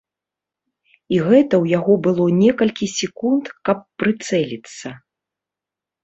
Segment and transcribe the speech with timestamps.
[1.15, 4.87] І гэта ў яго было некалькі секунд, каб прыцэліцца.